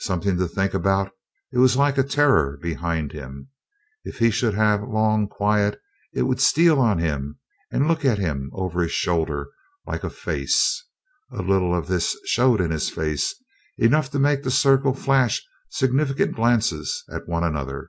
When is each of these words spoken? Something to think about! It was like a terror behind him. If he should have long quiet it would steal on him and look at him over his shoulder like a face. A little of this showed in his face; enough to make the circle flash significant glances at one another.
Something 0.00 0.36
to 0.36 0.46
think 0.46 0.74
about! 0.74 1.12
It 1.50 1.56
was 1.56 1.74
like 1.74 1.96
a 1.96 2.02
terror 2.02 2.58
behind 2.60 3.12
him. 3.12 3.48
If 4.04 4.18
he 4.18 4.30
should 4.30 4.52
have 4.52 4.82
long 4.86 5.26
quiet 5.26 5.80
it 6.12 6.24
would 6.24 6.42
steal 6.42 6.78
on 6.78 6.98
him 6.98 7.38
and 7.70 7.88
look 7.88 8.04
at 8.04 8.18
him 8.18 8.50
over 8.52 8.82
his 8.82 8.92
shoulder 8.92 9.48
like 9.86 10.04
a 10.04 10.10
face. 10.10 10.84
A 11.32 11.40
little 11.40 11.74
of 11.74 11.86
this 11.86 12.14
showed 12.26 12.60
in 12.60 12.70
his 12.70 12.90
face; 12.90 13.34
enough 13.78 14.10
to 14.10 14.18
make 14.18 14.42
the 14.42 14.50
circle 14.50 14.92
flash 14.92 15.42
significant 15.70 16.36
glances 16.36 17.02
at 17.10 17.26
one 17.26 17.42
another. 17.42 17.88